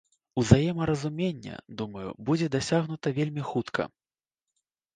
Узаемаразуменне, 0.43 1.59
думаю, 1.81 2.09
будзе 2.29 2.47
дасягнута 2.57 3.15
вельмі 3.21 3.47
хутка. 3.51 3.89